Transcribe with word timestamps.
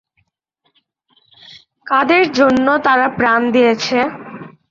কাদের 1.87 2.25
জন্য 2.37 2.67
তারা 2.85 3.07
প্রাণ 3.17 3.41
দিয়েছে? 3.55 3.97